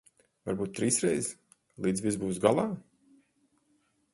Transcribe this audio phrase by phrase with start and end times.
[0.49, 1.29] Varbūt trīsreiz,
[1.87, 2.67] līdz viss būs galā.